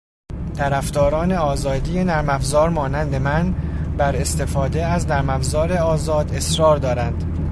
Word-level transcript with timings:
طرفداران 0.57 1.31
آزادی 1.31 2.03
نرمافزار 2.03 2.69
مانند 2.69 3.15
من، 3.15 3.53
بر 3.97 4.15
استفاده 4.15 4.85
از 4.85 5.07
نرمافزار 5.07 5.73
آزاد 5.73 6.33
اصرار 6.33 6.77
دارند 6.77 7.47